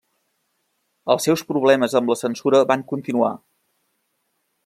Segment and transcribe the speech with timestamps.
[1.15, 3.31] Els seus problemes amb la censura van continuar.